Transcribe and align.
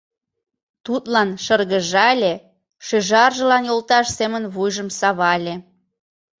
Тудлан 0.85 1.29
шыргыжале, 1.43 2.33
шӱжаржылан 2.85 3.63
йолташ 3.69 4.07
семын 4.17 4.43
вуйжым 4.53 4.89
савале. 4.99 5.55